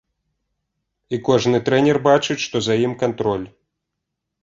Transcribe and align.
І 1.17 1.19
кожны 1.27 1.57
трэнер 1.69 1.97
бачыць, 2.09 2.41
што 2.47 2.57
за 2.71 2.81
ім 2.89 2.93
кантроль. 3.07 3.47